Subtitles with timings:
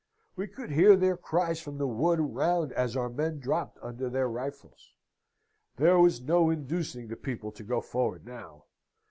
[0.35, 4.27] We could hear their cries from the wood around as our men dropped under their
[4.27, 4.95] rifles.
[5.75, 8.63] There was no inducing the people to go forward now.